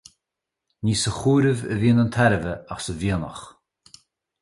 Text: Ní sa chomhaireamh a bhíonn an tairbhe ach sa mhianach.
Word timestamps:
Ní 0.83 0.93
sa 1.01 1.11
chomhaireamh 1.17 1.69
a 1.73 1.75
bhíonn 1.81 2.01
an 2.03 2.13
tairbhe 2.15 2.53
ach 2.73 2.81
sa 2.85 2.93
mhianach. 2.99 3.43